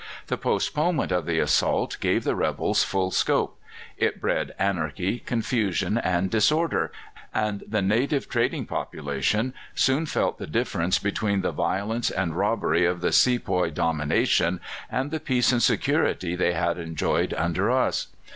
[0.29, 3.61] The postponement of the assault gave the rebels full scope:
[3.97, 6.91] it bred anarchy, confusion, and disorder,
[7.35, 13.01] and the native trading population soon felt the difference between the violence and robbery of
[13.01, 14.59] the sepoy domination
[14.91, 18.07] and the peace and security they had enjoyed under us.